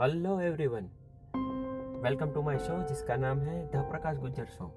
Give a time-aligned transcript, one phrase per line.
[0.00, 0.86] Hello everyone
[2.04, 4.70] welcome to my show जिसका नाम है द प्रकाश गुज्जर शो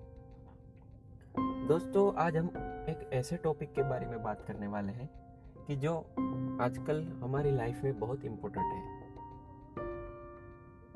[1.67, 2.47] दोस्तों, आज हम
[2.89, 5.09] एक ऐसे टॉपिक के बारे में बात करने वाले हैं
[5.67, 5.95] कि जो
[6.61, 8.81] आजकल हमारी लाइफ में बहुत इम्पोर्टेंट है.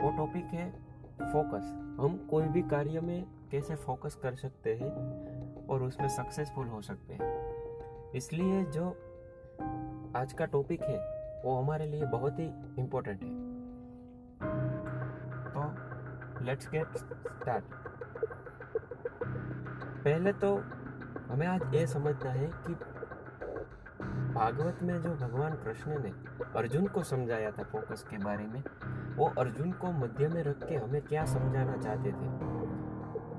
[0.02, 0.70] वो टॉपिक है
[1.22, 6.82] फोकस हम कोई भी कार्य में कैसे फोकस कर सकते हैं और उसमें सक्सेसफुल हो
[6.82, 8.12] सकते हैं.
[8.16, 8.90] इसलिए जो
[10.16, 11.00] आज का टॉपिक है,
[11.46, 13.47] वो हमारे लिए बहुत ही इम्पोर्टेंट है.
[16.48, 17.64] लेट्स गेट स्टार्ट
[20.04, 20.56] पहले तो
[21.32, 22.74] हमें आज ये समझना है कि
[24.34, 26.12] भागवत में जो भगवान कृष्ण ने
[26.56, 28.64] अर्जुन को समझाया था फोकस के बारे में,
[29.16, 32.30] वो अर्जुन को मध्य में रख के हमें क्या समझाना चाहते थे,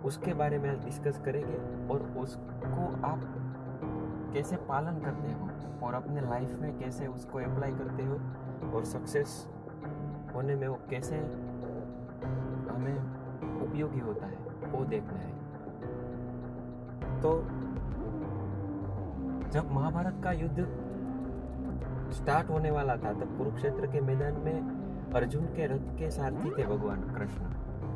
[0.02, 3.21] उसके बारे में आज डिस्कस करेंगे और उसको आप
[4.35, 5.51] कैसे पालन करते हो
[5.87, 8.15] और अपने लाइफ में कैसे उसको अप्लाई करते हो
[8.77, 9.49] और सक्सेस
[10.35, 11.49] होने में वो कैसे
[12.71, 12.97] हमें
[13.63, 14.37] उपयोगी होता है,
[14.73, 15.38] वो देखना है।
[17.21, 17.43] तो
[19.51, 20.66] जब महाभारत का युद्ध
[22.13, 24.79] स्टार्ट होने वाला था, तब कुरुक्षेत्र के मैदान में
[25.15, 27.45] अर्जुन के रथ के सारथी थे भगवान कृष्ण,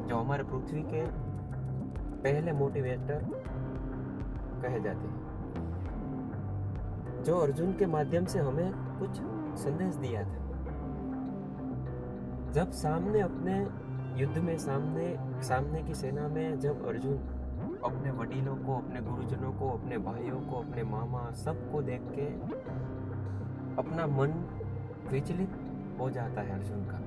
[0.07, 1.07] जो हमारे पृथ्वी के
[2.23, 3.27] पहले मोटिवेटर
[4.63, 5.33] कहे जाते हैं।
[7.23, 9.11] जो अर्जुन के माध्यम से हमें कुछ
[9.61, 10.43] संदेश दिया था।
[12.53, 13.82] जब सामने अपने
[14.17, 15.07] युद्ध में सामने
[15.43, 17.17] सामने की सेना में जब अर्जुन
[17.85, 22.27] अपने वडीलों को, अपने गुरुजनों को, अपने भाइयों को, अपने मामा सबको देख के
[23.79, 24.33] अपना मन
[25.11, 25.59] विचलित
[26.01, 26.99] हो जाता है अर्जुन का,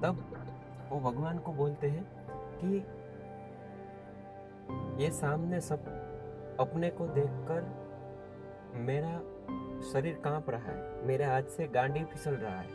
[0.00, 0.24] तब
[0.90, 2.04] वो भगवान को बोलते हैं
[2.54, 2.76] कि
[5.02, 5.86] ये सामने सब
[6.60, 7.62] अपने को देखकर
[8.86, 9.18] मेरा
[9.92, 12.68] शरीर काँप रहा है, मेरे हाथ से गांडी फिसल रहा है,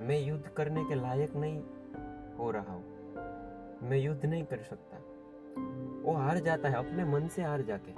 [0.00, 1.60] मैं युद्ध करने के लायक नहीं
[2.38, 2.91] हो रहा हूँ।
[3.82, 4.98] मैं युद्ध नहीं कर सकता।
[6.02, 7.94] वो हार जाता है, अपने मन से हार जाते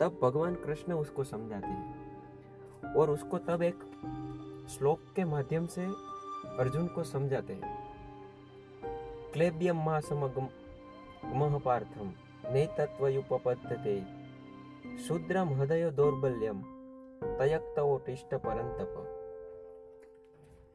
[0.00, 3.78] तब भगवान कृष्ण उसको समझाते हैं और उसको तब एक
[4.68, 5.84] श्लोक के माध्यम से
[6.58, 7.78] अर्जुन को समझाते हैं।
[9.32, 10.48] क्लेब्यम मा समगम
[11.34, 12.12] महपार्थम
[12.52, 14.00] ने तत्वयुपपद्धते
[14.98, 16.62] शूद्रम हृदय दौर्बल्यम
[17.38, 18.94] तयक्तवोटिष्ट परंतप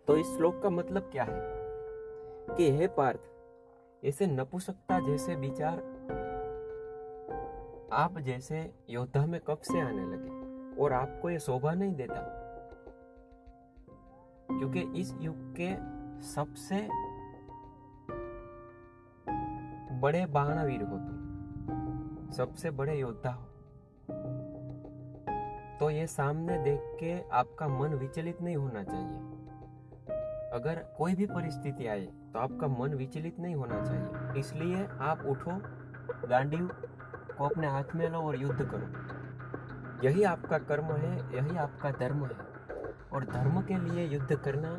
[0.07, 1.41] तो इस श्लोक का मतलब क्या है?
[2.57, 3.19] कि हे पार्थ
[4.05, 5.77] ऐसे नपुसकता जैसे विचार
[7.93, 10.29] आप जैसे योद्धा में कब से आने लगे,
[10.81, 12.21] और आपको ये शोभा नहीं देता।
[14.49, 15.75] क्योंकि इस युग के
[16.21, 16.81] सबसे
[19.99, 23.45] बड़े बाणवीर हो तुम, सबसे बड़े योद्धा हो।
[25.79, 29.17] तो ये सामने देख के आपका मन विचलित नहीं होना चाहिए।
[30.53, 35.51] अगर कोई भी परिस्थिति आए तो आपका मन विचलित नहीं होना चाहिए। इसलिए आप उठो
[36.29, 36.65] गांडीव
[37.37, 42.25] को अपने हाथ में लो और युद्ध करो। यही आपका कर्म है, यही आपका धर्म
[42.25, 42.35] है।
[43.13, 44.71] और धर्म के लिए युद्ध करना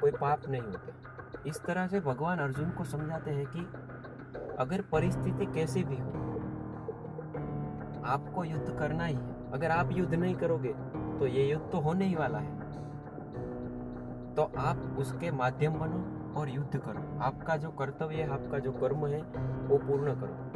[0.00, 3.60] कोई पाप नहीं होता। इस तरह से भगवान अर्जुन को समझाते हैं कि
[4.58, 6.12] अगर परिस्थिति कैसी भी हो,
[8.06, 10.72] आपको युद्ध करना ही है। अगर आप युद्ध नहीं करोगे
[11.18, 12.58] तो ये युद्ध तो होने ही वाला है।
[14.34, 19.06] तो आप उसके माध्यम बनो। और युद्ध करो। आपका जो कर्तव्य है, आपका जो कर्म
[19.06, 19.24] है,
[19.66, 20.50] वो पूर्ण करो।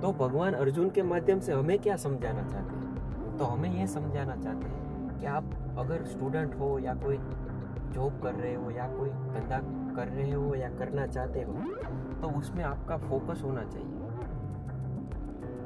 [0.00, 3.36] तो भगवान अर्जुन के माध्यम से हमें क्या समझाना चाहते हैं?
[3.36, 5.44] तो हमें ये समझाना चाहते हैं कि आप
[5.78, 7.18] अगर स्टूडेंट हो या कोई
[7.92, 9.60] जॉब कर रहे हो या कोई धंधा
[9.96, 11.52] कर रहे हो या करना चाहते हो
[12.22, 13.94] तो उसमें आपका फोकस होना चाहिए।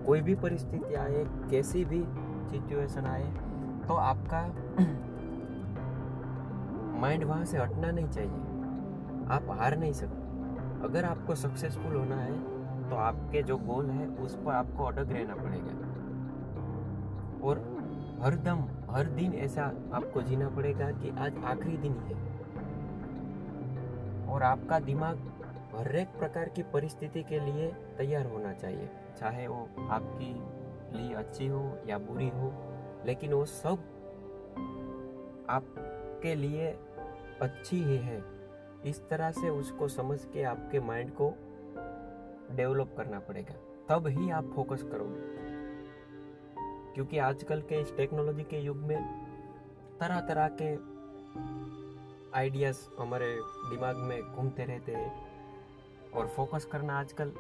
[0.07, 2.05] कोई भी परिस्थिति आए, कैसी भी
[2.51, 3.33] सिचुएशन आए
[3.89, 4.55] तो आपका
[7.01, 8.52] माइंड वहाँ से हटना नहीं चाहिए।
[9.29, 10.21] आप हार नहीं सकते।
[10.85, 15.35] अगर आपको सक्सेसफुल होना है तो आपके जो गोल है, उस पर आपको अटक रहना
[15.35, 15.75] पड़ेगा।
[17.43, 17.59] और
[18.23, 19.65] हर दम, हर दिन ऐसा
[19.95, 22.15] आपको जीना पड़ेगा कि आज आखिरी दिन है
[24.27, 25.31] और आपका दिमाग
[25.77, 27.69] हर एक प्रकार की परिस्थिति के लिए
[27.99, 28.89] तैयार होना चाहिए,
[29.19, 30.33] चाहे वो आपकी
[30.99, 32.53] लिए अच्छी हो या बुरी हो,
[33.07, 33.79] लेकिन वो सब
[35.51, 36.71] आपके लिए
[37.43, 38.21] अच्छी ही है।
[38.87, 41.35] इस तरह से उसको समझ के आपके माइंड को
[42.57, 43.55] डेवलप करना पड़ेगा।
[43.89, 45.33] तब ही आप फोकस करोगे।
[46.95, 49.23] क्योंकि आजकल के इस टेक्नोलॉजी के युग में
[50.01, 50.93] तरह तरह के
[52.39, 55.33] आइडियाज़ हमारे दिमाग में घूमते रहते हैं
[56.11, 57.33] और फोकस करना आजकल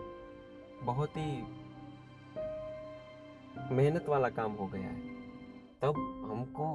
[0.82, 1.42] बहुत ही
[3.74, 5.00] मेहनत वाला काम हो गया है।
[5.82, 5.94] तब
[6.30, 6.74] हमको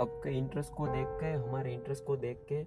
[0.00, 2.64] आपके इंटरेस्ट को देख के, हमारे इंटरेस्ट को देख के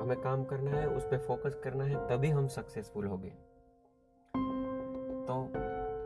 [0.00, 3.30] हमें काम करना है, उस पर फोकस करना है, तभी हम सक्सेसफुल होंगे।
[5.26, 5.42] तो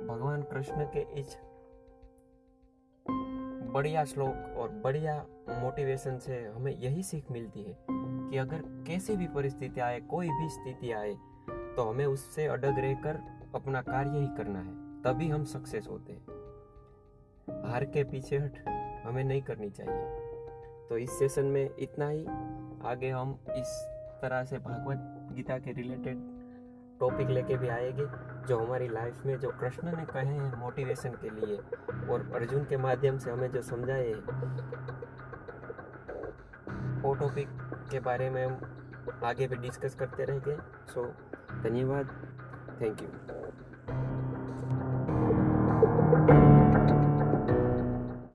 [0.06, 1.36] भगवान कृष्ण के इस
[3.72, 5.14] बढ़िया श्लोक और बढ़िया
[5.50, 10.48] मोटिवेशन से हमें यही सीख मिलती है कि अगर कैसी भी परिस्थिति आए, कोई भी
[10.48, 11.14] स्थिति आए
[11.76, 13.20] तो हमें उससे अडग रहकर
[13.54, 18.58] अपना कार्य ही करना है, तभी हम सक्सेस होते हैं। हार के पीछे हट,
[19.04, 20.23] हमें नहीं करनी चाहिए।
[20.88, 22.26] तो इस सेशन में इतना ही।
[22.84, 23.90] आगे हम इस
[24.22, 26.18] तरह से भागवत गीता के रिलेटेड
[27.00, 28.06] टॉपिक लेके भी आएँगे,
[28.48, 31.56] जो हमारी लाइफ में जो कृष्ण ने कहे हैं मोटिवेशन के लिए,
[32.08, 34.12] और अर्जुन के माध्यम से हमें जो समझाए
[37.02, 37.48] वो टॉपिक
[37.90, 38.60] के बारे में हम
[39.24, 40.56] आगे भी डिस्कस करते रहेंगे।
[40.86, 41.04] सो
[41.62, 42.06] धन्यवाद।
[42.80, 43.08] Thank you